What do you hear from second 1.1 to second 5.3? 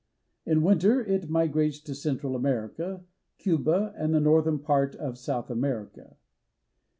migrates to Central America, Cuba and the northern part of